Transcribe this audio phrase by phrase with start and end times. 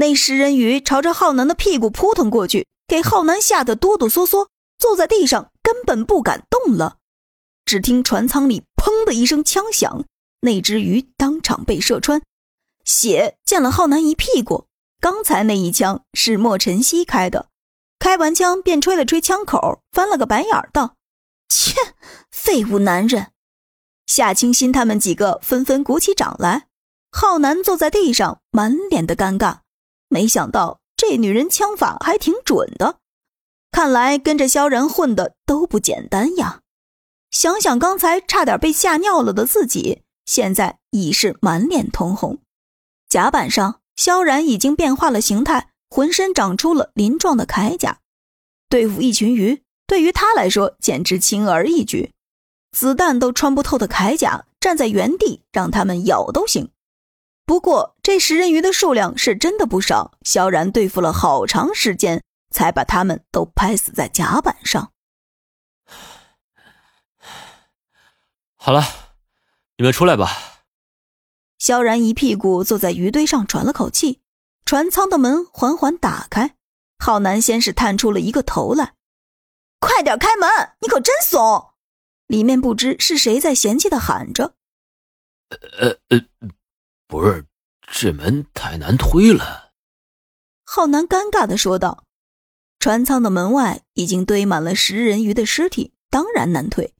[0.00, 6.96] 那食人鱼朝着浩南的屁股扑腾过去，给浩南吓得哆哆嗦嗦，坐在地上根本不敢动了。
[7.66, 10.06] 只听船舱里“砰”的一声枪响，
[10.40, 12.22] 那只鱼当场被射穿，
[12.82, 14.64] 血溅了浩南一屁股。
[15.02, 17.50] 刚才那一枪是莫晨曦开的，
[17.98, 20.94] 开完枪便吹了吹枪口，翻了个白眼道
[21.46, 21.74] ：“切，
[22.30, 23.32] 废物男人！”
[24.08, 26.68] 夏清新他们几个纷纷鼓起掌来。
[27.12, 29.58] 浩南坐在地上，满脸的尴尬。
[30.10, 32.98] 没想到这女人枪法还挺准的，
[33.70, 36.60] 看来跟着萧然混的都不简单呀。
[37.30, 42.40] 想想刚才差点被吓尿了的自己，现在已是满脸通红。
[43.08, 48.00] 甲板上，萧然已经变化了形态，浑身长出了鳞状的铠甲，
[48.68, 52.12] 对付一群鱼，对于他来说简直轻而易举。
[52.72, 56.70] 子弹都穿不透的铠甲，站在原地让他们咬都行。
[57.50, 62.22] 不过，这食人鱼的数量是真的不少，萧然对付了好长时间，
[62.52, 64.92] 才把他们都拍死在甲板上。
[68.54, 68.84] 好了，
[69.78, 70.62] 你们出来吧。
[71.58, 74.20] 萧然一屁股坐在鱼堆上，喘了口气。
[74.64, 76.54] 船舱的门缓缓打开，
[77.00, 78.94] 浩南先是探出了一个头来
[79.80, 80.48] ：“快点开门，
[80.82, 81.72] 你可真怂！”
[82.30, 84.54] 里面不知是谁在嫌弃的喊着
[85.80, 86.20] ：“呃呃。”
[87.10, 87.44] 不是，
[87.92, 89.72] 这门太难推了。
[90.64, 92.04] 浩南尴尬的说道
[92.78, 96.94] ：“船舱的门外已经堆满了食人鱼的尸体，当然难推。”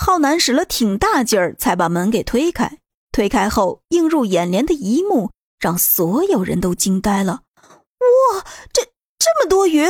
[0.00, 2.78] 浩南使了挺大劲儿才把门给推开。
[3.10, 8.84] 推开后，映入眼帘的一幕让所有人都惊呆了：“哇，这
[9.18, 9.84] 这么多鱼！”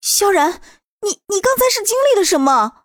[0.00, 0.62] 萧然，
[1.02, 2.84] 你你刚才是经历了什么？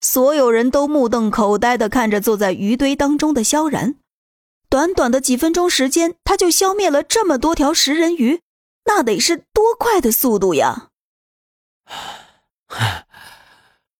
[0.00, 3.96] 所有人都目瞪口呆的看着坐在鱼堆当中的萧然。
[4.74, 8.40] 短短的几分钟时间，他就消灭了这么多条食人鱼，
[8.86, 10.88] 那得是多快的速度呀！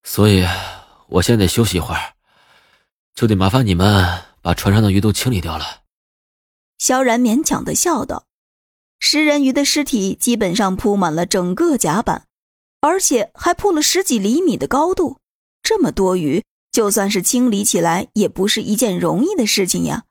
[0.03, 0.45] 所以，
[1.07, 2.15] 我现在休息一会儿，
[3.15, 5.83] 就得麻烦你们把船上的鱼都清理掉了。
[6.79, 8.27] 萧然勉强的笑道
[8.99, 12.27] ：“食人鱼的尸体基本上铺满了整个甲板，
[12.81, 15.21] 而且还铺了十几厘米的高度，
[15.63, 20.03] 这么多鱼，就算是清理起来，也不是一件容易的事情呀。”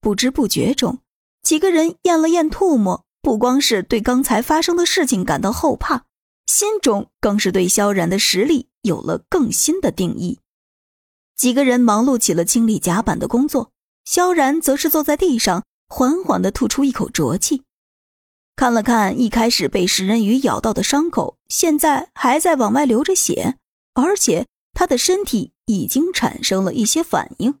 [0.00, 1.00] 不知不觉中，
[1.42, 6.04] 几个人咽了咽唾沫，不光是对刚才发生的事情感到后怕，
[6.46, 10.38] 心中更是对萧然的实力有了更新的定义。
[11.36, 13.72] 几个人忙碌起了清理甲板的工作，
[14.04, 17.62] 萧然则是坐在地上，缓缓地吐出一口浊气，
[18.56, 23.56] 看了看一开始被食人鱼咬到的伤口，现在还在往外流着血，
[23.94, 27.58] 而且他的身体已经产生了一些反应。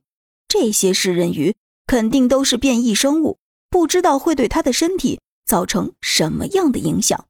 [0.48, 1.54] 这些食人鱼。
[1.90, 7.26] 肯定都是变异生物，不知道会对他的身体造成什么样的影响。